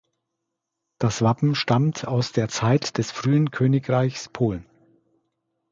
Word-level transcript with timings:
Das 0.97 1.21
Wappen 1.21 1.53
stammt 1.53 2.07
aus 2.07 2.31
der 2.31 2.49
Zeit 2.49 2.97
des 2.97 3.11
frühen 3.11 3.51
Königreichs 3.51 4.29
Polen. 4.29 4.65